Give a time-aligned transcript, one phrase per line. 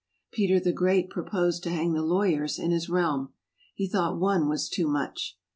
[0.31, 3.33] Peter the Great proposed to hang the lawyers in his realm.
[3.75, 5.37] He thought one was too much.